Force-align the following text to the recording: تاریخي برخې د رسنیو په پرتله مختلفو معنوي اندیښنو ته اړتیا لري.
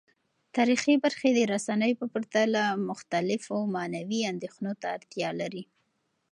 تاریخي 0.55 0.93
برخې 1.03 1.29
د 1.33 1.39
رسنیو 1.53 1.99
په 2.01 2.05
پرتله 2.13 2.63
مختلفو 2.89 3.57
معنوي 3.75 4.21
اندیښنو 4.31 4.71
ته 4.81 4.87
اړتیا 4.95 5.29
لري. 5.41 5.63